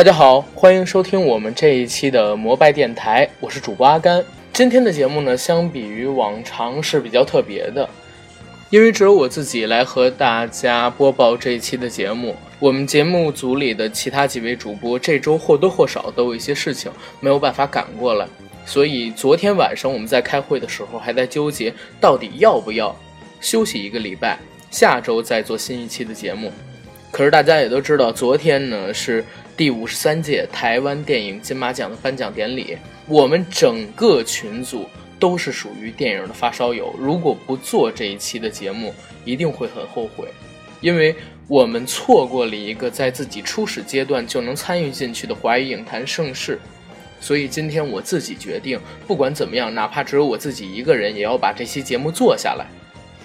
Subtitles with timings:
[0.00, 4.24] 大家好，欢迎收听我们这一期的摩拜电台，我是主播阿甘。
[4.50, 7.86] 今天的节目呢，相比于往常是比较特别的，
[8.70, 12.34] 因为只有我自己来和大家播报这一期的节目。
[12.58, 16.90] 我们节目组里的其他几位主播这周或多或少都有一些事情
[17.20, 18.26] 没有办法赶过来，
[18.64, 22.96] 所以昨天晚上我们在开会的时候还在纠结，到底要不要
[23.42, 24.38] 休息一个礼拜，
[24.70, 26.50] 下周再做新一期的节目。
[27.10, 29.22] 可是大家也都知道，昨天呢是。
[29.60, 36.94] 第五十三届台湾电影金马奖的颁奖典礼，我们整个群组都是属于电影的发烧友。
[36.98, 40.28] 如果不做这一期的节目，一定会很后悔，
[40.80, 41.14] 因为
[41.46, 46.58] 我们错过了一个在自己初始阶段就能参与进去的华语影坛盛世。
[47.20, 52.64] 所以今天我自己决定，不管怎么样，哪怕只有我自己一个人，也要把这期节目做下来。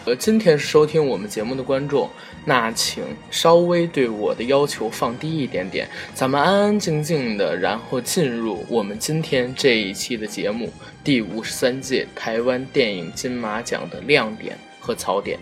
[0.06, 2.08] 呃，今天是收听我们节目的观众，
[2.46, 10.72] 那请稍微对我的要求放低一点点，咱们安安静静的，然后进入我们今天这一期的节目——
[11.04, 15.40] 第五十三届台湾电影金马奖的亮点和槽点。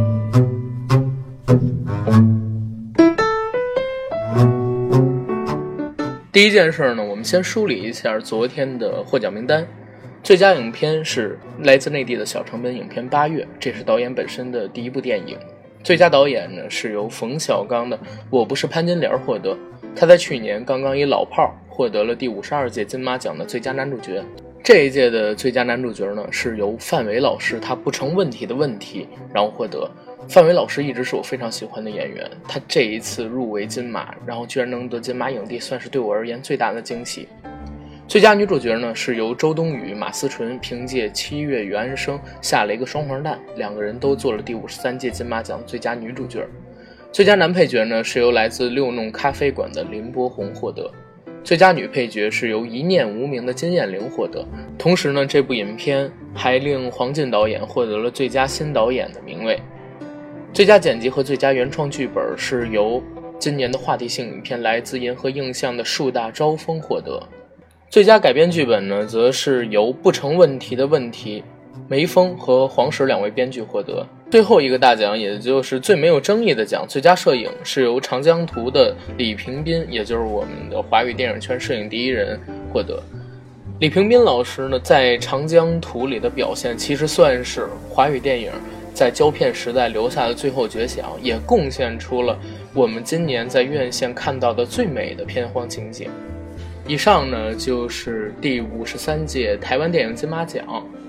[6.36, 9.66] 第一件事呢，我们先梳理一下昨天的获奖名单。
[10.22, 15.38] 最佳影片是来自内地的小成本影片《八月》，这是导演本身的第一部电影。
[15.82, 17.96] 最佳导演呢是由冯小刚的
[18.28, 19.56] 《我不是潘金莲》获得，
[19.94, 24.22] 他在去年刚刚以《老炮儿》获得了第五十二届金马奖的最佳男主角。
[24.62, 29.90] 这一届的最佳男主角呢是由范伟老师他不成问题的问题然后获得。
[30.28, 37.28] 范伟老师一直是我非常喜欢的演员，他这一次入围金马，然后居然能得金马影帝，算是对我而言最大的惊喜。
[38.08, 46.46] 最佳女主角呢是由周冬雨、马思纯凭借《七月与安生》下了一个双黄蛋，两个人都做了第五十三届金马奖最佳女主角。
[47.12, 50.90] 最佳男配角呢是由来自六弄咖啡馆的林柏宏获得，
[51.42, 54.46] 最佳女配角是由一念无名的金燕玲获得。
[54.76, 59.58] 同时呢，这部影片还令黄晋导演获得了最佳新导演的名位。
[60.56, 63.02] 最佳剪辑和最佳原创剧本是由
[63.38, 67.22] 今年的话题性影片来自银河映像的树大招风获得。
[67.90, 71.44] 最佳改编剧本呢，则是由不成问题的问题
[71.86, 74.06] 梅峰和黄石两位编剧获得。
[74.30, 82.40] 最后一个大奖，也就是最没有争议的奖，最佳摄影是由长江图的李平斌，也就是我们的华语电影圈摄影第一人
[82.72, 82.98] 获得。
[83.78, 88.50] 李平斌老师呢，在长江图里的表现，其实算是华语电影。
[88.96, 92.38] 在胶片时代留下的最后绝响，也贡献出了
[92.72, 96.08] 我们今年在院线看到的最美的片荒情景。
[96.86, 100.64] 以上呢就是第五十三届台湾电影金马奖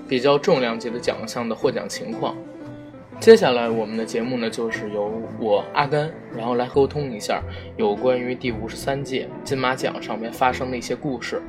[0.06, 2.36] 比较重量级的奖项的获奖情况。
[3.20, 5.10] 接下来我们的节目呢就是由
[5.40, 7.42] 我阿甘，然后来沟通一下
[7.78, 11.40] 有关于第五十三届金马奖上面发生的一些故事。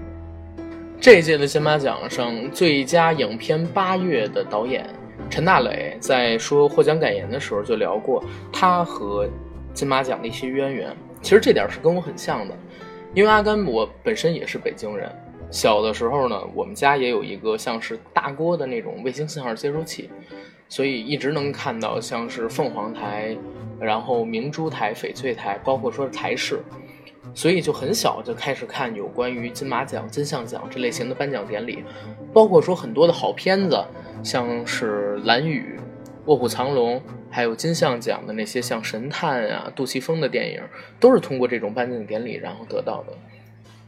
[1.01, 4.85] 这届的金马奖上最佳影片《八月》的导演。
[5.29, 9.29] 陈大磊在说获奖感言的时候就聊过他和
[9.73, 12.55] 金马奖的一些渊源，其实这点是跟我很像的，
[13.13, 15.09] 因为阿甘我本身也是北京人，
[15.51, 20.09] 小的时候呢，我们家也有一个像是大锅的那种卫星信号接收器，
[20.67, 23.37] 所以一直能看到像是凤凰台，
[23.79, 26.59] 然后明珠台、翡翠台，包括说台视，
[27.33, 31.83] 所以就很小就开始看有关于金马奖、金像奖这类型的颁奖典礼，
[32.33, 33.81] 包括说很多的好片子。
[34.23, 35.77] 像是《蓝雨》
[36.25, 36.97] 《卧虎藏龙》，
[37.29, 40.61] 还有金像奖的那些像神探啊、杜琪峰的电影，
[40.99, 43.13] 都是通过这种颁奖典礼然后得到的。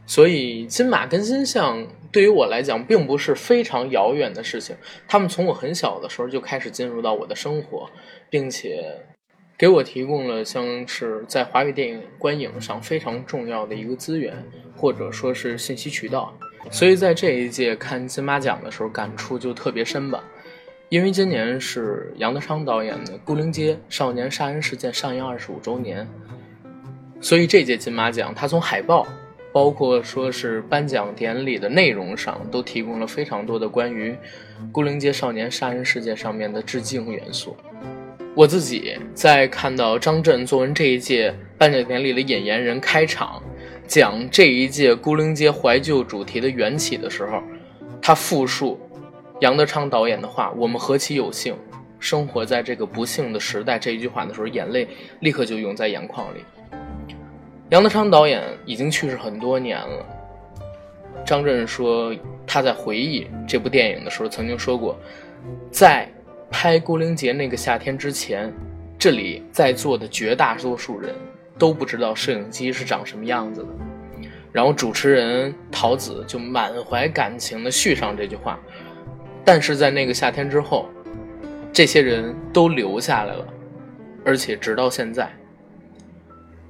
[0.04, 4.74] 所以金马跟金像对于我来讲，并不是非常遥远的事情。
[5.06, 7.88] 他们从我很小的时候就开始进入到我的生活，
[8.28, 8.84] 并且
[9.56, 14.34] 给我提供了像是在华语电影观影上非常重要的一个资源，
[14.76, 16.36] 或者说是信息渠道。
[16.70, 20.22] 所以在这一届看金马奖的时候，感触就特别深吧。
[20.92, 26.06] 因为今年是杨德昌导演的《孤灵街少年杀人事件》上映二十五周年，
[27.18, 29.06] 所以这届金马奖，他从海报，
[29.54, 34.12] 包括说是颁奖典礼的内容上，都提供了非常多的关于
[34.70, 37.56] 《孤灵街少年杀人事件》上面的致敬元素。
[38.34, 43.42] 我自己在看到张震作为这一届颁奖典礼的引言人开场。
[43.86, 47.42] 讲这一届孤灵街怀旧主题的缘起的时候，
[48.02, 48.78] 他复述
[49.42, 51.56] 杨德昌导演的话：“我们何其有幸，
[51.98, 54.86] 生活在这个不幸的时代。”这一句话的时候，眼泪
[55.18, 56.44] 立刻就涌在眼眶里。
[57.70, 60.06] 杨德昌导演已经去世很多年了。
[61.26, 62.14] 张震说
[62.46, 64.96] 他在回忆这部电影的时候，曾经说过，
[65.72, 66.08] 在
[66.48, 68.52] 拍《孤零节》那个夏天之前，
[68.96, 71.12] 这里在座的绝大多数人
[71.58, 73.68] 都不知道摄影机是长什么样子的。
[74.52, 78.60] 然后主持人陶子就满怀感情的续上这句话，
[79.44, 80.88] 但是在那个夏天之后，
[81.72, 83.46] 这些人都留下来了，
[84.24, 85.30] 而且直到现在。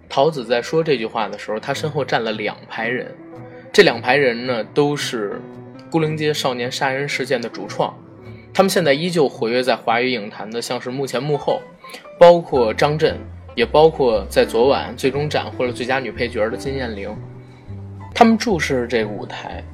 [0.08, 3.14] 桃子在说这句话的时候，他身后站了两排人，
[3.72, 5.40] 这两排人呢都是
[5.90, 7.94] 孤零街少年杀人事件的主创，
[8.52, 11.62] 他们现在依旧活跃在华语影坛的，像是幕前幕后，
[12.19, 13.19] 包括张震，
[13.54, 17.14] 也包括在昨晚最终斩获了最佳女配角的金燕玲。
[18.14, 19.64] 他们注视着这个舞台，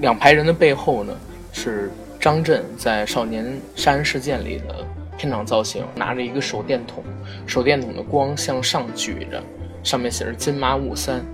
[0.00, 1.16] 两排人的背后呢
[1.52, 1.90] 是
[2.20, 4.86] 张震在《少年杀人事件》里的
[5.16, 7.02] 片场造型，拿着一个手电筒，
[7.46, 9.42] 手电筒的光向上举着，
[9.82, 11.24] 上面写着“金马五三”。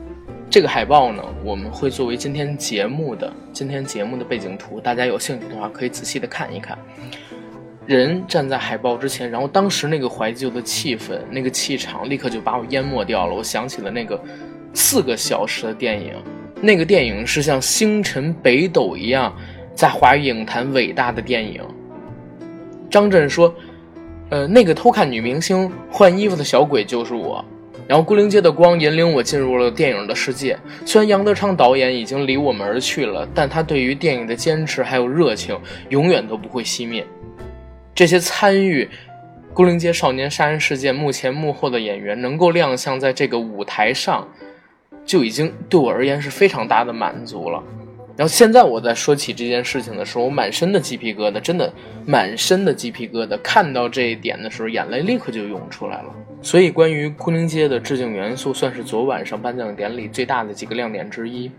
[0.49, 6.79] 这个海报呢，我们会作为今天节目的今天节目的背景图，大家有兴趣的话可以仔细的看一看。
[7.85, 13.35] 人站在海报之前，然后当时那个怀旧的气氛，那个气场立刻就把我淹没掉了。
[13.35, 14.21] 我想起了那个
[14.73, 16.15] 四个小时的电影。
[16.63, 19.37] 那个电影是像星辰北斗一样，
[19.77, 21.63] 在华语影坛伟大的电影。
[22.91, 23.55] 张震说
[24.31, 27.45] ：“呃，那个偷看女明星换衣服的小鬼就是我。”
[27.87, 30.59] 然后《孤零街的光》引领我进入了电影的世界。
[30.85, 35.57] 虽然杨德昌导演已经离我们而去了，但他对于电影的坚持还有热情，
[35.91, 37.07] 永远都不会熄灭。
[37.95, 38.85] 这些参与
[39.55, 44.27] 《孤零街少年杀人事件》幕前幕后的演员，能够亮相在这个舞台上。
[45.05, 47.63] 就已经对我而言是非常大的满足了。
[48.17, 51.71] 然后现在我在说起这件事情的时候，我满身的鸡皮疙瘩，真的
[52.07, 53.37] 满身的鸡皮疙瘩。
[53.43, 56.15] 看到这一点的时候，眼泪立刻就涌出来了。
[56.41, 61.51] 所以，关于《昆凌街》的致敬元素，算是昨晚上颁奖典礼最大的几个亮点之一。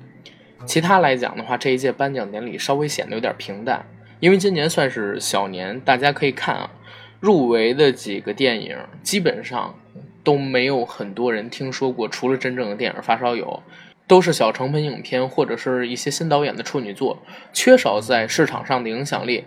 [0.66, 3.86] 其他来讲的话，这一届颁奖典礼稍微显得有点平淡，
[4.20, 6.72] 因为今年算是小年，大家可以看啊，
[7.20, 9.76] 入围的几个电影基本上。
[10.24, 13.64] 都没有很多人听说过，除了真正的电影发烧友，
[14.08, 17.22] 都是小成本影片或者是一些新导演的处女作，
[17.52, 19.44] 缺少在市场上的影响力。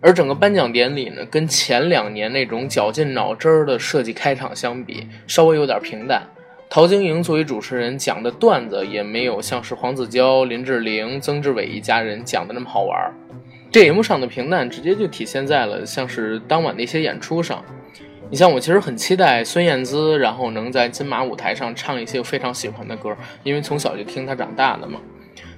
[0.00, 6.24] 而整个颁奖典礼呢，跟前两年那种绞尽脑汁儿的设计开场相比，稍微有点平淡。
[6.68, 13.12] 陶晶莹作为主持人讲的段子，也没有像是黄子佼、林志玲、曾志伟一家人讲的那么好玩。
[13.70, 17.64] 这节目上的平淡，直接就体现在了像是当晚的一些演出上。
[18.32, 24.98] 你像我其实很期待孙燕姿，然后能在金马舞台上唱一些非常喜欢的歌，因为从小就听她长大的嘛。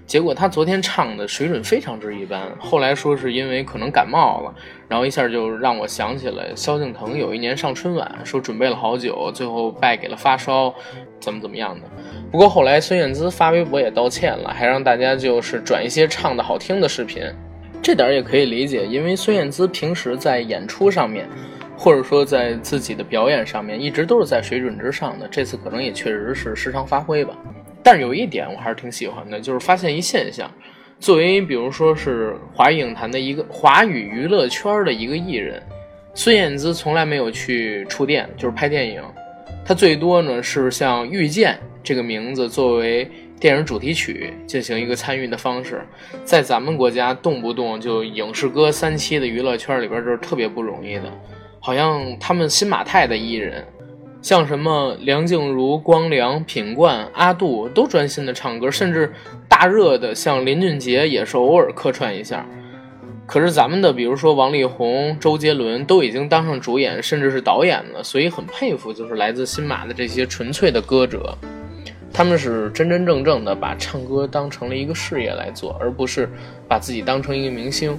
[0.04, 4.52] 结果她昨天唱的水准非常之一般，后来说是因为可能感冒了，
[4.88, 10.74] 然后一下就让我想起了萧敬腾有一年上春晚，说准备了好久，最后败给了发烧，
[11.20, 11.86] 怎么怎么样的。
[12.32, 17.22] 不过后来孙燕姿发微博也道歉了，还让大家就是转一些唱的好听的视频，
[17.80, 21.28] 这点也可以理解，因为孙燕姿平时在演出上面。
[21.76, 27.36] 或者说，在自己的表演上面一直都是在水准之上的，这次可能也确实是失常发挥吧。
[27.82, 30.50] 但是有一点我还是挺喜欢的，就是发现一现象：
[30.98, 35.62] 作为比如说是华语影坛的一个华语娱乐圈的一个艺人，
[36.14, 39.02] 孙燕姿从来没有去触电，就是拍电影。
[39.66, 45.82] 她最多呢是像《遇见》这个名字作为电影主题曲进行一个参与的方式，
[46.24, 51.12] 在咱们国家动不动就影视歌三栖的娱乐圈里边，这是特别不容易的。
[51.64, 53.66] 好像他们新马泰的艺人，
[54.20, 59.10] 像什么梁静茹、光良、品冠、阿杜都专心的唱歌，甚至
[59.48, 62.44] 大热的像林俊杰也是偶尔客串一下。
[63.24, 71.34] 可是咱们的，比如说王力宏、周杰伦都已经当上主演，甚至是导演了，所以很佩服，就是来自新马的这些纯粹的歌者，
[72.12, 76.28] 他们是真真正正的把唱歌当成了一个事业来做，而不是
[76.68, 77.98] 把自己当成一个明星。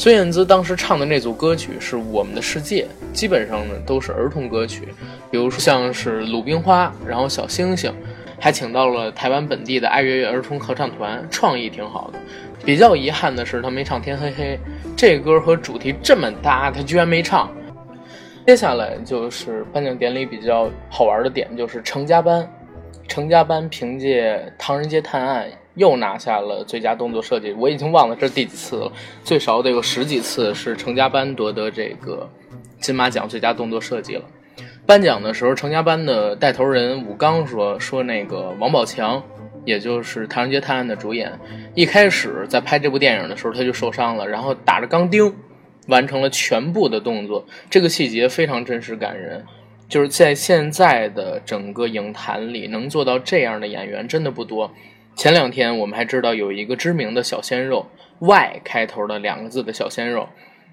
[0.00, 4.88] 孙燕姿当时唱的那组歌曲是我们的世界，基本上呢都是儿童歌曲，
[5.30, 7.92] 比如说像是鲁冰花，然后小星星，
[8.38, 12.18] 还请到了台湾本地的爱乐乐儿童合唱团，创意挺好的。
[12.64, 14.58] 比较遗憾的是他没唱天黑黑，
[14.96, 17.52] 这歌和主题这么搭，他居然没唱。
[18.46, 22.50] 接下来就是颁奖典礼比较好玩的点，就是成家班，
[23.06, 25.46] 成家班凭借《唐人街探案》。
[25.80, 28.92] 又拿下了最佳动作设计，我已经忘了这是第几次了，
[29.24, 32.28] 最少得有十几次是成家班夺得这个
[32.78, 34.22] 金马奖最佳动作设计了。
[34.84, 39.22] 颁奖的时候，成家班的带头人武刚说：“说那个王宝强，
[39.64, 41.32] 也就是《唐人街探案》的主演，
[41.74, 45.34] 一开始在拍这部电影的时候他就受伤了，然后打着钢钉
[45.86, 49.42] 完成了全部的动作，这个细节非常真实感人。
[49.88, 54.70] 就是在现在的整个影坛里，能做到这样的演员真的不多。”
[55.20, 57.84] 前两天我们还知道有一个知名的小鲜肉
[58.20, 60.26] Y 开头的两个字的小鲜肉，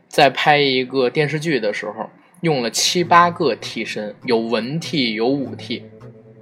[0.07, 5.83] 在拍一个电视剧的时候，用了七八个替身，有文替，有武替。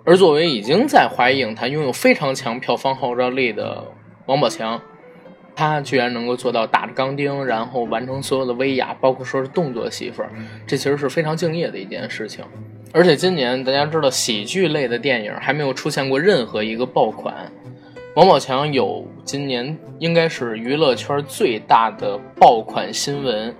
[0.06, 3.84] 而作为已经在华语影坛拥有非常强票房号召力的
[4.28, 4.80] 王宝强，
[5.56, 10.24] 他居然能够做到打着钢钉，然后完成所有的威亚，包括说是动作戏份，
[10.68, 12.46] 这其实是非常敬业的一件事情。
[12.92, 17.52] 而且今年大家知道，喜剧类的电影还没有出现过任何一个爆款。
[18.16, 23.54] 王宝强有今年应该是娱乐圈最大的爆款新闻，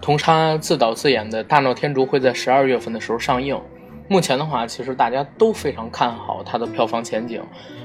[0.00, 3.56] 同他自导自演的《大闹天竺》会在十二月份的时候上映。
[4.08, 7.40] 目前的话，其实大家都非常看好它的票房前景，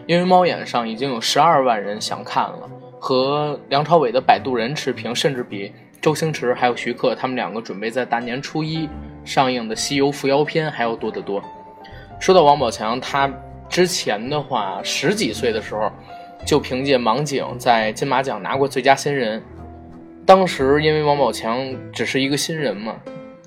[0.08, 2.68] 因为猫眼上已经有十二万人想看了，
[3.00, 8.90] 和梁朝伟的《摆渡人》持平，甚至比周星驰还有徐克他们两个准备在大年初一
[9.24, 11.40] 上映的《西游伏妖篇》还要多得多。
[12.20, 13.32] 说到王宝强，他
[13.72, 15.90] 之前的话十几岁的时候，
[16.46, 19.42] 就凭借《盲井》在金马奖拿过最佳新人，
[20.26, 22.94] 当时因为王宝强只是一个新人嘛。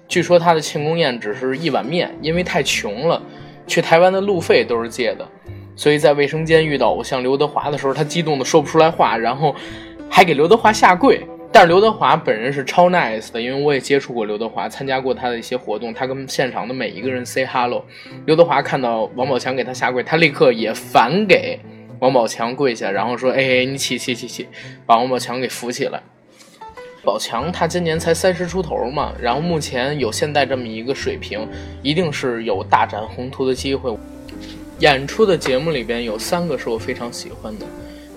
[0.09, 3.21] 据说他的庆功宴只是一碗面，因为太穷了，
[3.67, 5.29] 去台湾的路费都是借的，
[5.77, 9.55] 所以在卫生间遇到偶像刘德华的时候，他激动的说不出来话，然后
[10.09, 11.21] 还给刘德华下跪。
[11.55, 17.85] 但是刘德华本人是超 nice 的，因为我也接触过刘德华，参加过他的一些活动，他跟现场的每一个人 say hello。
[18.27, 21.61] 刘德华看到王宝强给他下跪，他立刻也反给
[22.01, 24.49] 王宝强跪下，然后说：“哎，你起起起起，
[24.85, 26.03] 把王宝强给扶起来。”
[27.05, 31.49] 宝强他今年才三十出头嘛，然后目前有现在这么一个水平，
[31.83, 33.97] 一定是有大展宏图的机会。
[34.81, 37.67] 演出的节目里边有三个是我非常喜欢的，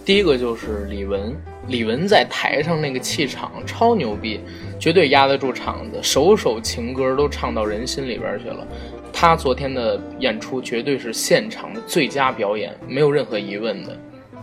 [0.03, 1.35] 第一个就是李玟，
[1.67, 4.39] 李玟在台上那个气场超牛逼，
[4.79, 8.65] 绝对压得住场子，首首情歌都唱到人心里边去了。
[9.11, 13.97] 他昨天的演出绝对是现场的最佳表演，没有任何疑问的，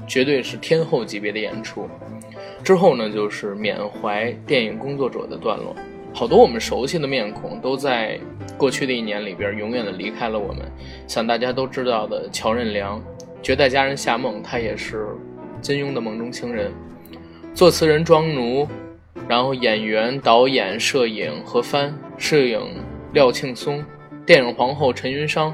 [0.06, 1.88] 绝对是天后级别的演出。
[2.62, 5.74] 之后呢，就是缅怀电影工作者的段落。
[6.12, 8.18] 好多我们熟悉的面孔都在
[8.56, 10.64] 过去的一年里边永远的离开了我们。
[11.06, 13.00] 像大家都知道的乔任梁，
[13.42, 15.08] 《绝代佳人》夏梦，他也是
[15.60, 16.70] 金庸的梦中情人。
[17.54, 18.66] 作词人庄奴，
[19.28, 22.60] 然后演员、导演、摄影何帆，摄影
[23.12, 23.84] 廖庆松，
[24.26, 25.52] 电影皇后陈云裳。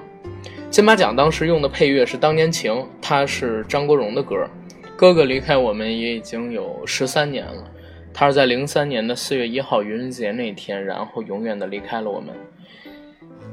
[0.70, 4.48] 金马奖当时用的配乐是《当年情》，它是张国荣的歌。
[4.96, 7.70] 哥哥离开我们也已经有十三年了，
[8.14, 12.34] 他是在零三年的四月一号愚人节那天，然后永远的离开了我们。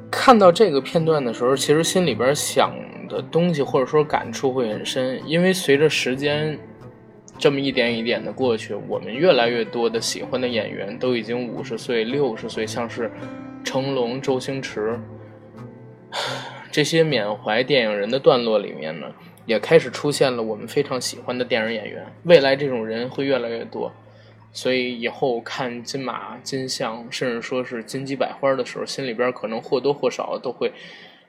[0.10, 2.74] 看到这个片段的时候，其实心里边想
[3.10, 6.58] 的东西或者说感触会很深，因为随着时间
[7.38, 13.12] 这么一点一点的过去，我们越来越多的喜欢的演员都已经五十岁、六十岁，像是
[13.64, 15.00] 成龙、周星驰
[16.72, 19.08] 这些缅怀电影人的段落里面呢。
[19.48, 23.90] 也开始出现了我们非常喜欢的电影演员，未来这种人会越来越多，
[24.52, 30.74] 所以以后看金马、金像，甚至说是金鸡百花的时候，心里边可能或多或少都会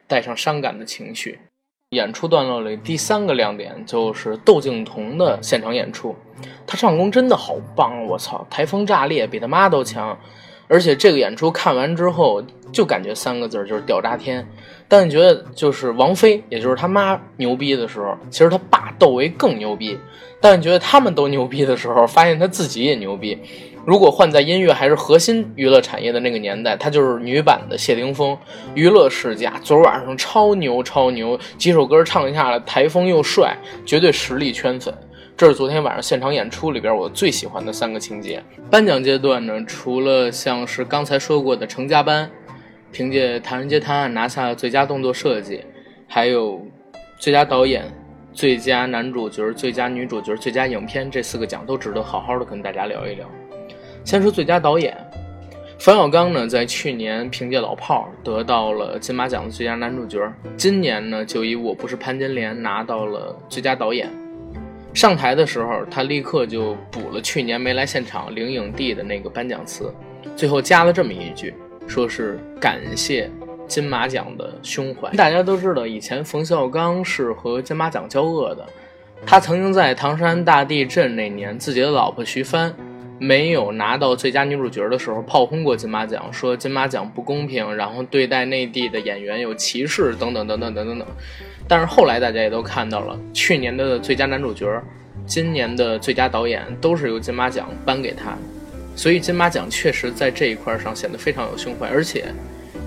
[0.08, 1.38] 带上伤感的情绪。
[1.90, 6.14] 演出段落里第三个亮点就是窦靖童的现场演出，
[6.66, 10.18] 他唱功真的好棒，我操，台风炸裂，比他妈都强。
[10.68, 14.46] 而且这个演出看完之后，就感觉三个字就是屌炸天。
[14.86, 19.98] 但你觉得，就是王菲，也就是他妈牛逼的时候，其实他爸窦唯更牛逼。
[20.40, 23.38] 但你觉得他们都牛逼的时候，发现他自己也牛逼。
[23.84, 28.36] 如果换在音乐还是核心娱乐产业的那个年代，他就是女版的谢霆锋，
[28.74, 29.52] 娱乐世家。
[29.62, 33.56] 昨晚上超牛超牛，几首歌唱下来，台风又帅，
[33.86, 34.92] 绝对实力圈粉。
[35.38, 38.42] 这是昨天晚上现场演出里边我最喜欢的三个情节。
[38.68, 42.28] 颁奖阶段呢，除了像是刚才说过的成家班，
[42.90, 45.64] 凭借《唐人街探案》拿下了最佳动作设计，
[46.08, 46.60] 还有
[47.20, 47.84] 最佳导演、
[48.32, 53.24] 最佳男主角、最佳女主角、最佳影片这四个奖都值得好好的跟大家聊一聊。
[54.02, 54.96] 先说最佳导演，
[55.78, 60.20] 冯小刚呢，在去年凭借《老炮儿》得到了金马奖的最佳男主角，
[60.56, 64.10] 今年呢就以《我不是潘金莲》拿到了最佳导演。
[64.94, 69.94] 上台的时候，他立刻就补了去年没来现场领影帝的那个颁奖词，
[70.34, 71.54] 最后加了这么一句，
[71.86, 73.30] 说是感谢
[73.66, 75.10] 金马奖的胸怀。
[75.16, 78.66] 大家都知道，以前冯小刚是和金马奖交恶的，
[79.24, 82.74] 他曾经在唐山大地震那年，自己的老婆徐帆
[83.18, 91.08] 没有拿到最佳女主角的时候，炮轰过金马奖，说金马奖不公平，然后对待内地的演员有歧视，等等等等等等等。
[91.66, 94.66] 但是后来大家也都看到了，去年的最佳男主角，
[95.26, 98.36] 今年的最佳导演都是由金马奖颁给他，
[98.94, 101.88] 所以金马奖确实在这一块上显得非常有胸怀。
[101.88, 102.26] 而且，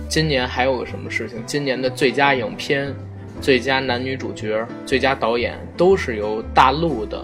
[0.09, 1.43] 今年还有个什么事情？
[1.45, 2.93] 今年的最佳影片、
[3.41, 7.23] 最佳男女主角、最佳导演都是由大陆的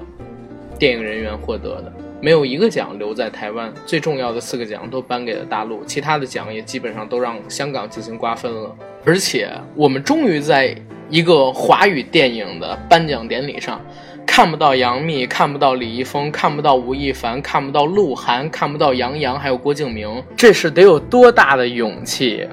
[0.77, 1.93] 电影人员获得的。
[2.19, 8.75] 没有一个奖留在台湾，最重要的四个奖都颁给了大陆，其他的奖也基本上都让香港进行瓜分了。
[9.05, 10.75] 而且，我们终于在
[11.09, 13.79] 一个华语电影的颁奖典礼上，
[14.25, 22.47] 看不到杨幂，看不到李易峰，看不到吴亦凡，看不到鹿晗，看不到杨洋，还有郭敬明，这是得有多大的勇气？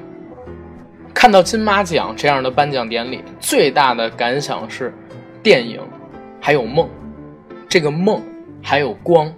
[1.14, 4.92] 看到金马奖这样的颁奖典礼，最大的感想是，
[5.42, 5.80] 电影
[6.38, 6.86] 还有梦，
[7.66, 8.20] 这个梦
[8.62, 9.32] 还有光。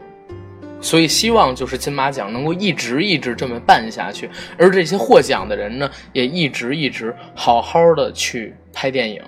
[0.80, 4.28] 所以希望就是金马奖能够一直一直这么办下去，
[4.58, 9.22] 而这些获奖的人呢，也一直一直好好的去拍电影。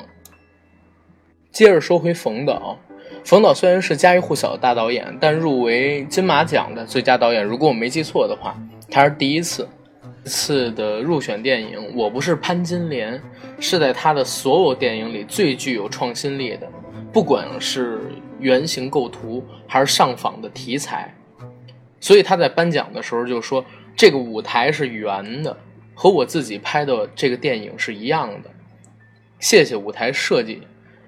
[1.51, 2.79] 接着说回冯导，
[3.25, 8.57] 冯导虽然是家喻户晓的大导演，但入围金马奖的最佳导演，如果我没记错的话，
[8.91, 9.69] 他是第一次。
[10.25, 13.15] 次的入选电影《我不是潘金莲》，
[13.59, 16.69] 是在他的所有电影里最具有创新力的，
[17.11, 17.99] 不管是
[18.39, 21.15] 原型构图还是上访的题材。
[22.01, 23.65] 所以他在颁奖的时候就说
[23.97, 25.57] ：“这个舞台是圆的，
[25.95, 28.51] 和我自己拍的这个电影是一样的。”
[29.41, 30.63] 谢谢舞台设计，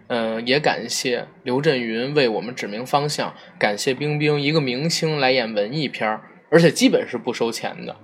[0.09, 7.97] 嗯，也感谢刘震云为我们指明方向，感谢冰冰一个明星来演文艺片儿而且基本是不收钱的。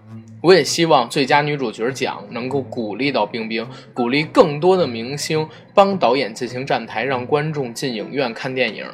[0.42, 8.86] 我也希望最佳女主角奖能够鼓励到冰冰，鼓励更多的明星帮导演进行站台，让观众进影院看电影。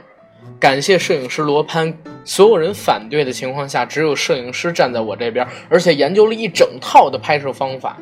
[0.59, 1.93] 感谢摄影师罗潘，
[2.25, 7.99] 所有人反对的情况下，只有摄影师站在我这边，而且研究了一整套的拍摄方法。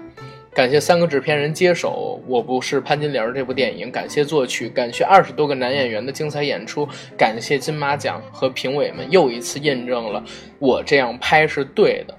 [0.53, 10.23] 感谢三个制片人接手《我不是潘金莲》这部电影，感谢作曲，感谢二十多个男演员的精彩演出，感谢金马奖和评委们又一次印证了
[10.59, 12.15] 我这样拍是对的。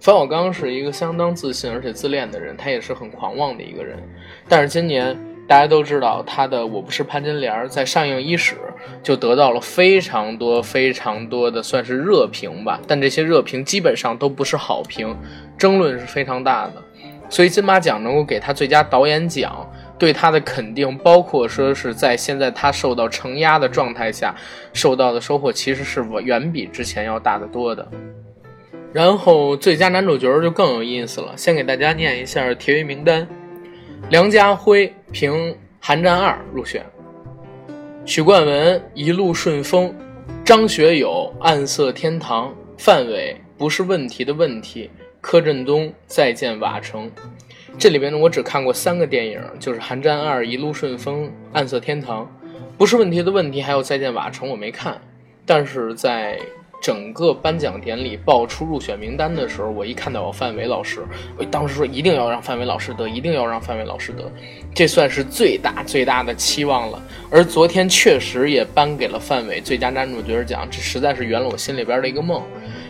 [0.00, 3.98] 冯小刚是一个相当自信而且自恋的人，他也是很狂妄的一个人，
[4.48, 5.16] 但是今年。
[5.50, 8.54] 大家都知道他的《我不是潘金莲》在上映伊始
[9.02, 15.12] 就得到了非常多、非常多的算是热评吧，但这些热评基本上都不是好评，
[15.58, 16.74] 争论是非常大的。
[17.28, 24.32] 所以金马奖能够给他最佳导演奖，对他的肯定，包括说是在现在他受到承压的状态下
[24.72, 27.84] 受到的收获，其实是远比之前要大得多的。
[28.92, 33.26] 然后最佳男主角就更有意思了，先给大家念一下提名名单。
[34.08, 35.32] 梁家辉凭
[35.78, 36.84] 《寒战二》入选，
[38.04, 39.88] 许冠文《一路顺风》，
[40.44, 47.06] 张学友《暗色天堂》，范伟不是问题的问题，柯震东《再见瓦城》。
[47.78, 52.24] 这里边呢，我只看过三个电影，就是《寒战二》《一路顺风》《暗色天堂》，
[52.76, 55.00] 不是问题的问题，还有《再见瓦城》，我没看，
[55.46, 56.38] 但是在。
[56.80, 61.04] 整个颁奖典礼爆出入选名单的时候，我一看到范伟老师，
[61.36, 64.24] 我当时说一定要让范伟老师得，一定要让范伟老师得，
[64.74, 67.02] 这算是最大最大的期望了。
[67.30, 72.42] 而昨天确实也颁给了范伟最佳男主角奖，这实在是圆了我心里边的一个梦。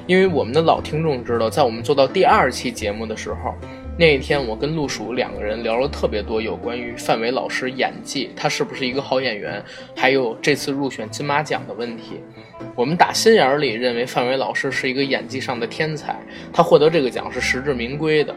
[0.07, 3.55] 因为我们的老听众知道，在我们做到第二期节目的时候。
[4.01, 9.63] 那一天，我跟陆鼠两个人聊了特别多有关于范伟老师演技，他是不是一个好演员，
[9.95, 12.19] 还有这次入选金马奖的问题。
[12.75, 16.19] 我们打心眼里认为范伟老师是一个演技上的天才，
[16.51, 18.35] 他获得这个奖是实至名归的。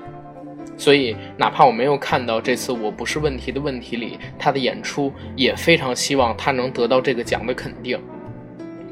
[0.76, 7.98] 所以，哪怕我没有看到这次《我不是问题的问题》里他的演出，也非常希望他能得到这个奖的肯定。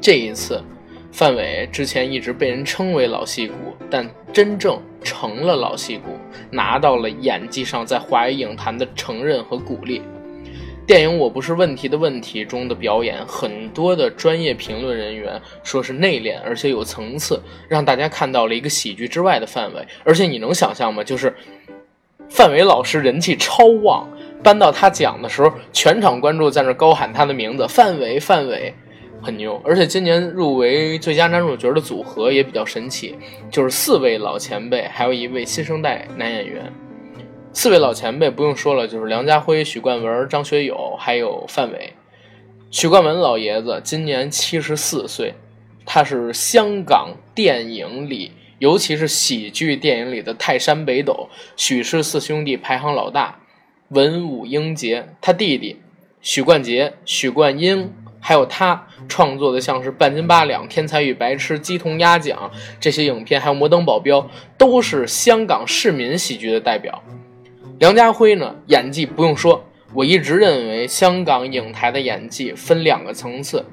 [0.00, 0.58] 这一次。
[1.12, 3.54] 范伟之前一直被人称为老戏骨，
[3.90, 6.16] 但真正成了老戏骨，
[6.50, 10.00] 拿到了演技上在华语影坛的承认和鼓励。
[10.86, 19.86] 电影《我不是问题的问题》中的表演，很多的专业评论人员说是内敛而且有层次，让大家看到了一个喜剧之外的范伟。
[20.04, 21.04] 而且你能想象吗？
[21.04, 21.32] 就是
[22.28, 24.08] 范伟老师人气超旺，
[24.42, 28.74] 搬到他讲的时候，全场观众在那高喊他的名字：范伟，范伟。
[29.22, 33.14] 很牛，而且今年入围最佳男主角的组合也比较神奇，
[33.50, 36.72] 就是四位老前辈，还有一位新生代男演员。
[37.52, 41.92] 四位老前辈不用说了，就是梁家辉、许冠文、张学友，还有范伟。
[42.70, 45.34] 许冠文老爷子今年七十四岁，
[45.86, 53.38] 他是香港电影里，尤其是喜剧电影里的泰山北斗，许氏四兄弟排行老大，
[53.90, 55.06] 文武英杰。
[55.20, 55.76] 他弟弟
[56.20, 57.92] 许冠杰、许冠英。
[58.24, 62.38] 还有他创作的像是《半斤八两》《天才与白痴》《鸡同鸭讲》
[62.78, 64.20] 这些影片，还有《摩登保镖》，
[64.56, 67.02] 都是香港市民喜剧的代表。
[67.80, 73.64] 梁家辉呢，演技不用说，我一直认为香港影坛的演技分两个层次，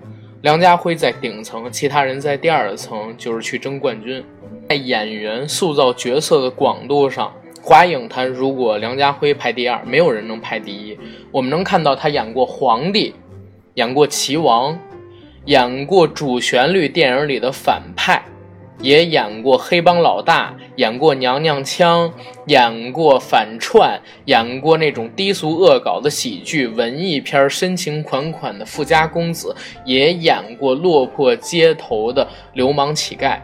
[0.42, 4.26] 梁家辉在顶层，其他人在第二层，就是去争冠军。
[4.68, 7.32] 在演员塑造角色的广度上，
[7.62, 10.98] 华影坛如果梁家辉排第二，没有人能排第一。
[11.32, 13.14] 我们能看到他演过皇帝。
[13.80, 14.78] 演过齐王，
[15.46, 18.22] 演过主旋律电影里的反派，
[18.82, 22.12] 也演过黑帮老大，演过娘娘腔，
[22.48, 33.40] 演过反串，演过那种低俗恶搞的喜剧、文艺片、深情款款的富家公子，也演过落魄街头的流氓乞丐。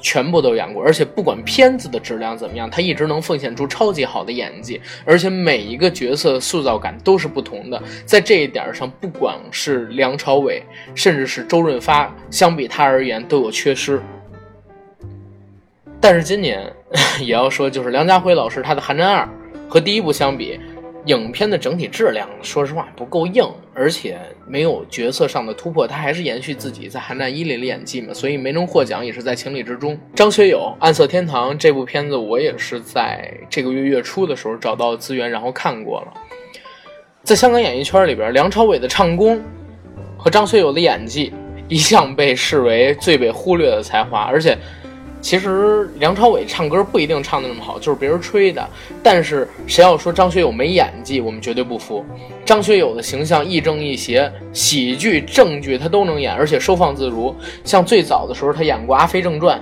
[0.00, 7.82] 全部都演过，而且不管片子的质量怎么样，他一直能奉献出超级好的演技，而且每一个角色塑造感都是不同的。
[8.04, 10.62] 在这一点上，不管是梁朝伟，
[10.94, 14.00] 甚至是周润发，相比他而言都有缺失。
[16.00, 16.62] 但是今年
[17.20, 19.24] 也要说，就是梁家辉老师他的《寒战二》
[19.68, 20.58] 和第一部相比。
[21.06, 29.98] 影片的整体质量，说实话不够硬，而且没有角色上的突破，他还是延续自己在《寒战一》里的演技嘛，所以没能获奖也是在情理之中。
[30.14, 36.12] 张学友《暗色天堂》这部片子，我也是在这个月月初的时候找到资源，然后看过了。
[37.22, 39.40] 在香港演艺圈里边，梁朝伟的唱功
[40.16, 41.32] 和张学友的演技
[41.68, 44.58] 一向被视为最被忽略的才华，而且。
[45.20, 48.66] 其实梁朝伟唱歌不一定唱的那么好，就是别人吹的。
[49.02, 52.04] 但是谁要说张学友没演技，我们绝对不服。
[52.44, 57.34] 张学友的形象亦正亦邪，喜剧、正剧他都能演，而且收放自如。
[57.64, 59.58] 像最早的时候，他演过《阿飞正传》，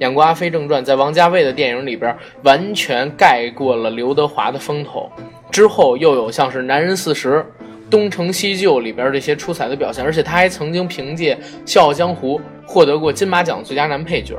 [0.00, 5.10] 演过《阿飞正传》，在王家卫的电影里边完全盖过了刘德华的风头。
[5.50, 7.28] 之后又有像是《男人四十》
[7.90, 11.34] 《东成西就》里边这些出彩的表现，而且他还曾经凭借
[11.66, 14.36] 《笑傲江湖》获得过金马奖最佳男配角。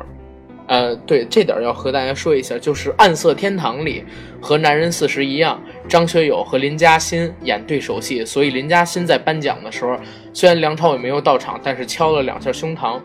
[0.67, 4.03] 呃，对，这点要和大家说一下，就是《暗色天堂》里
[4.41, 9.95] 和《男人四十》一样，张学友和林嘉欣演对手戏，所以林嘉欣在颁奖的时候，
[10.33, 12.99] 虽然梁朝伟没有到场，但是敲了两下胸膛，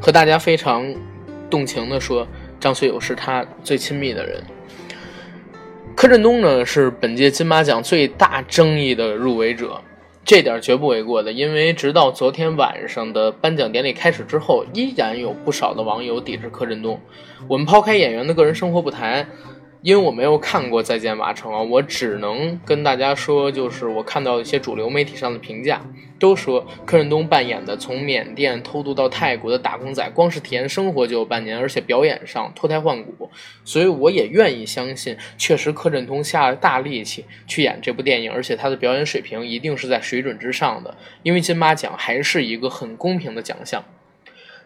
[0.00, 0.86] 和大家非常
[1.50, 2.26] 动情的说，
[2.58, 4.42] 张学友是他最亲密的人。
[5.94, 9.80] 柯震东呢，是本届金马奖最大争议的入围者。
[10.26, 17.00] 这点绝不为过的，因为直到昨天晚上的颁奖典礼开始之后，依然有不少的网友抵制柯震东。
[17.46, 19.28] 我们抛开演员的个人生活不谈。
[19.86, 25.80] 因为我没有看过《再见瓦城》啊，我只能跟大家说，就是我看到一些主流媒体上的评价，
[26.18, 33.30] 都说柯震东扮演的从缅甸偷渡到泰国的打工仔，光是体验生活就有半年，而且表演上脱胎换骨，
[33.64, 40.96] 所以我也愿意相信，确实柯震东下了大力气去演这部电影，而且他的表演水平一定是在水准之上的。
[41.22, 43.84] 因为金马奖还是一个很公平的奖项，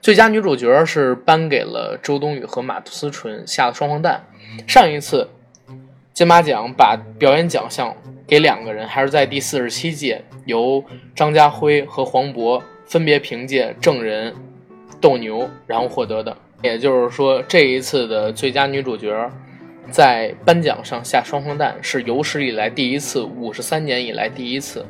[0.02, 4.24] 最佳女主角是颁给了周冬雨和马思纯，下了双黄蛋。
[4.66, 5.28] 上一次
[6.14, 7.94] 金马奖把表演奖项
[8.26, 10.82] 给两个人，还是在第四十七届，由
[11.14, 14.32] 张家辉和黄渤分别凭借《证人》
[15.02, 16.34] 《斗牛》然后获得的。
[16.62, 19.30] 也就是说，这一次的最佳女主角
[19.90, 24.84] 在颁奖上下双黄蛋，是有史以来第一次，五十三年以来第一次。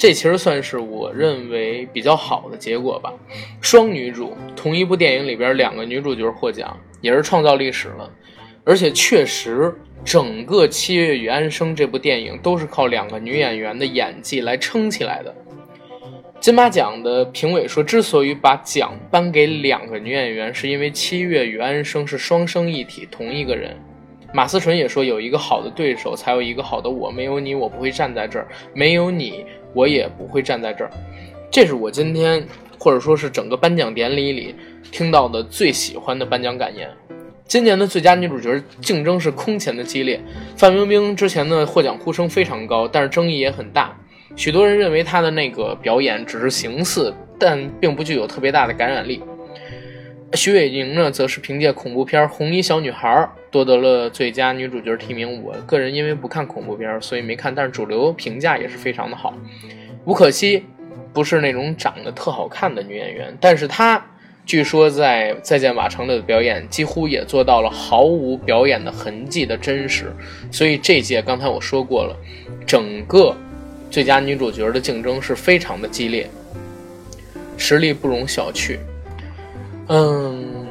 [0.00, 3.12] 这其实算是我认为比较好的结果吧。
[3.60, 8.10] 双女主，同一部电影里边两个女主角获奖，也是创造历史了。
[8.64, 9.70] 而且确实，
[10.02, 15.34] 整个《七月与安生》这部电影都是靠两个女演员的演技来撑起来的。
[16.40, 23.76] 金马奖的评委说，之所以把奖颁给两个女演员，是因为《七月与安生》是双生一体，同一个人。
[24.32, 27.10] 马思纯也说，有一个好的对手，才有一个好的我。
[27.10, 30.90] 没有你，我不会站在这儿；没有你，我也不会站在这儿。
[31.50, 32.46] 这是我今天，
[32.78, 34.54] 或者说是整个颁奖典礼里
[34.92, 36.88] 听到的最喜欢的颁奖感言。
[37.46, 40.20] 今年的最佳女主角竞争是空前的激烈，
[40.56, 43.96] 范冰冰之前的获奖呼声非常高，但是争议也很大。
[44.36, 49.20] 许多人认为她的那个表演只是形似，但并不具有特别大的感染力。
[50.34, 53.08] 徐伟宁呢，则是凭借恐怖片《红衣小女孩》
[53.50, 55.42] 夺得了最佳女主角提名。
[55.42, 59.34] 我个人因为不看恐怖片，所以没看，但是主流评价也是非常的好。
[60.04, 60.64] 吴可希
[61.12, 64.04] 不是那种长得特好看的女演员，但是她。
[64.46, 70.12] 据说在《再见瓦城》的表演几乎也做到了毫无表演的痕迹的真实，
[70.50, 72.16] 所以这届刚才我说过了，
[72.66, 73.36] 整个
[73.92, 76.28] 最佳女主角的竞争是非常的激烈，
[77.56, 78.78] 实力不容小觑。
[79.92, 80.68] 嗯，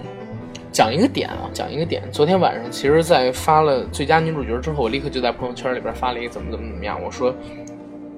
[0.72, 2.02] 讲一个点啊，讲一个点。
[2.10, 6.98] 昨天晚上其实，在发了最佳女主角之后，我立刻就在朋友圈里边发了一个怎么怎么怎么样。
[7.04, 7.36] 我说，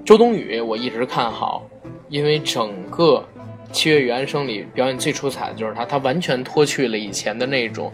[0.06, 1.68] 周冬雨我一直看好，
[2.08, 3.26] 因为整个。
[3.74, 7.90] 《七月与安生》里表演最出彩的就是她，她完全脱去了以前的那种，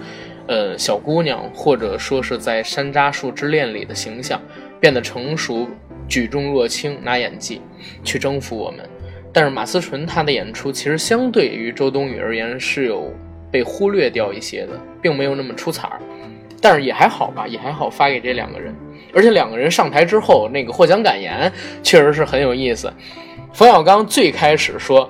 [0.48, 4.41] 呃，小姑娘或者说是在《山楂树之恋》里的形象，
[4.80, 5.67] 变得成熟、
[6.10, 7.62] 举重若轻，拿演技
[8.04, 8.89] 去征服我们。
[9.38, 13.13] 但是马思纯她的演出其实相对于周冬雨而言是有
[13.52, 14.69] 被忽略掉一些的，
[15.00, 16.00] 并没有那么出彩儿。
[16.60, 18.73] 但是也还好吧，也还好，发给这两个人。
[19.13, 22.91] 而且两个人上台之后那个获奖感言确实是很有意思。
[23.54, 25.08] 冯小刚最开始说。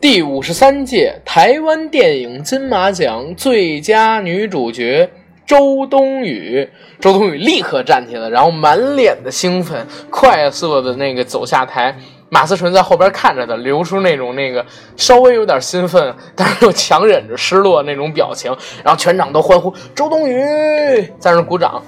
[0.00, 5.08] 第五十三届台湾电影金马奖最佳女主角
[5.46, 6.68] 周冬雨。
[7.00, 11.96] 周冬雨立刻站起来，然后满脸的兴奋，快速的那个走下台。
[12.34, 14.66] 马思纯在后边看着的，流出那种那个
[14.96, 18.50] 稍微有点兴奋，但是又强忍着失落那种表情。
[18.82, 21.80] 然后全场都欢呼周冬雨，在那鼓掌。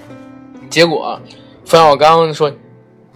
[0.70, 1.20] 结果
[1.64, 2.52] 冯小刚说：“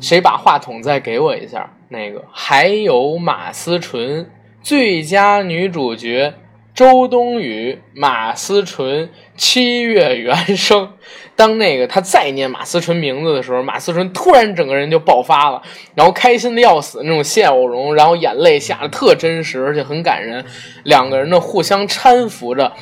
[0.03, 4.29] 谁把话筒再给我一下？”那个还有马思纯
[4.61, 6.35] 最佳女主角。
[6.75, 10.93] 周冬雨、马思纯、七月原声。
[11.37, 15.63] 当那个他再念马思纯名字的时候，马思纯突然整个人就爆发了，
[15.95, 20.45] 然后开心的要死那种笑容，然后眼泪下的特真实，而且很感人。
[20.85, 22.73] 两个人呢互相搀扶着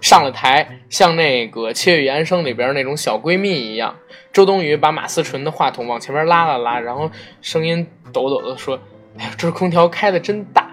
[0.00, 3.94] 上了台，像那个《七月原声》里边那种小闺蜜一样。
[4.32, 7.08] 周冬雨把马思纯的话筒往前面拉了拉，然后
[7.40, 8.80] 声音抖抖的说
[9.16, 10.67] ：“哎呀，这空调开的真大。”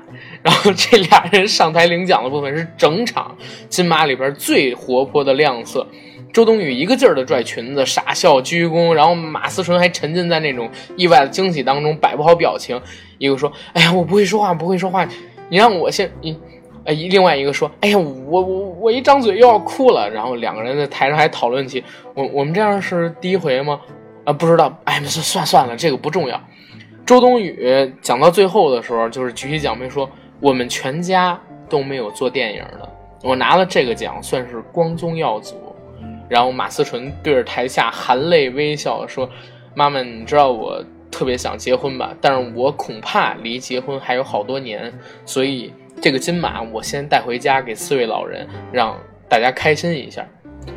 [0.45, 3.35] 然后这俩人上台领奖的部分是整场
[3.67, 5.87] 金马里边最活泼的亮色。
[6.31, 12.79] 周冬雨一个劲儿的拽裙子，傻笑鞠躬，然后马思纯还沉浸在那种意外的惊喜当中，摆不好表情。
[13.17, 15.03] 一个说：“哎呀，我不会说话，不会说话，
[15.49, 16.11] 你让我先……
[16.21, 16.37] 你……
[16.83, 20.07] 哎，另外一个说：哎呀，我我我一张嘴又要哭了。
[20.07, 23.81] 然后两个人在台上还讨论起：我我们这样是第一回吗？
[24.25, 24.77] 啊，不知道。
[24.83, 26.39] 哎，算算算了，这个不重要。”
[27.03, 32.89] 周冬雨讲到最后的时候，就是举起奖杯说：“我们全家都没有做电影的，
[33.23, 35.55] 我拿了这个奖算是光宗耀祖。”
[36.27, 39.29] 然后马思纯对着台下含泪微笑说
[39.75, 42.15] ：“妈妈，你知道我特别想结婚吧？
[42.19, 44.91] 但是我恐怕离结婚还有好多年，
[45.23, 45.71] 所以
[46.01, 48.97] 这个金马我先带回家给四位老人，让
[49.29, 50.25] 大家开心一下。”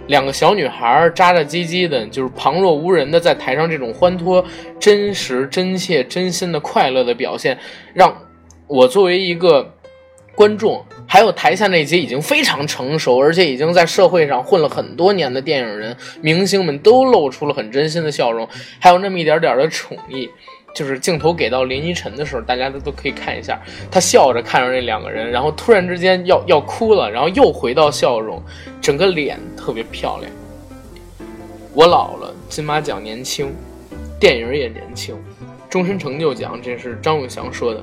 [0.08, 4.44] 两个小女孩扎扎唧唧的，就是旁若无人的在台上这种欢脱、
[4.78, 7.58] 真实、真切、真心的快乐的表现，
[7.94, 8.14] 让
[8.68, 9.74] 我作为一个
[10.34, 18.46] 观众，还有台下那些已经非常成熟，而且已经在社会上混了很多年的电影人、明星们都露出了很真心的笑容，
[18.78, 20.28] 还有那么一点点的宠溺。
[20.74, 23.58] 就是镜头给到林依晨的时候，大家都都可以看一下，
[23.90, 28.40] 她笑着看着那两个人，然后突然之间要要哭了，然后又回到笑容，
[28.80, 30.30] 整个脸特别漂亮。
[31.72, 33.52] 我老了，金马奖年轻，
[34.20, 35.16] 电影也年轻，
[35.70, 37.82] 终身成就奖，这是张永祥说的。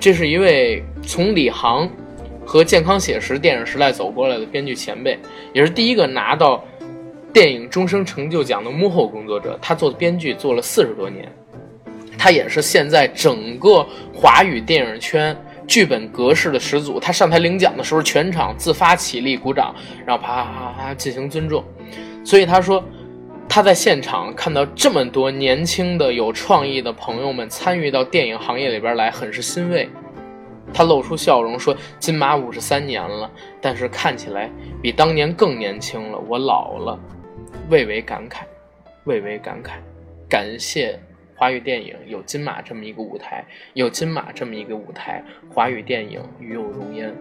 [0.00, 1.88] 这是一位从李航
[2.44, 5.18] 和健康写实电影时代走过来的编剧前辈，
[5.52, 6.64] 也是第一个拿到。
[7.30, 11.30] 电影终生成就奖的幕后工作者，他做编剧做了四十多年，
[12.16, 16.98] 他也是现在整个华语电影圈剧本格式的始祖。
[16.98, 19.74] 他上台领奖的时候，全场自发起立鼓掌，
[20.06, 21.62] 然后啪啪啪进行尊重。
[22.24, 22.82] 所以他说，
[23.58, 29.88] 他在现场看到这么多年轻的有创意的朋友们参与到电影行业里边来，很是欣慰。
[30.72, 33.28] 他露出笑容说：“金马五十三年了，
[33.60, 34.48] 但是看起来
[34.80, 36.20] 比当年更年轻了。
[36.28, 36.96] 我老了。”
[37.68, 38.42] 蔚为感慨，
[39.02, 39.70] 蔚为感慨，
[40.28, 40.96] 感谢
[41.34, 43.44] 华语电影有金马这么一个舞台，
[43.74, 45.20] 有金马这么一个舞台，
[45.52, 47.12] 华语电影与有荣焉。